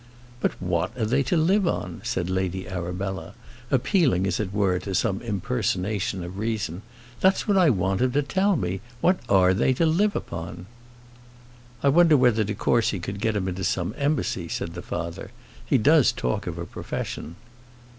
"But 0.39 0.59
what 0.59 0.97
are 0.97 1.05
they 1.05 1.21
to 1.21 1.37
live 1.37 1.67
upon?" 1.67 2.01
said 2.03 2.27
Lady 2.27 2.67
Arabella, 2.67 3.35
appealing, 3.69 4.25
as 4.25 4.39
it 4.39 4.51
were, 4.51 4.79
to 4.79 4.95
some 4.95 5.21
impersonation 5.21 6.23
of 6.23 6.39
reason. 6.39 6.81
"That's 7.19 7.47
what 7.47 7.55
I 7.55 7.69
want 7.69 8.01
him 8.01 8.11
to 8.13 8.23
tell 8.23 8.55
me. 8.55 8.81
What 8.99 9.19
are 9.29 9.53
they 9.53 9.73
to 9.73 9.85
live 9.85 10.15
upon?" 10.15 10.65
"I 11.83 11.89
wonder 11.89 12.17
whether 12.17 12.43
de 12.43 12.55
Courcy 12.55 12.99
could 12.99 13.21
get 13.21 13.35
him 13.35 13.47
into 13.47 13.63
some 13.63 13.93
embassy?" 13.95 14.47
said 14.47 14.73
the 14.73 14.81
father. 14.81 15.29
"He 15.63 15.77
does 15.77 16.11
talk 16.11 16.47
of 16.47 16.57
a 16.57 16.65
profession." 16.65 17.35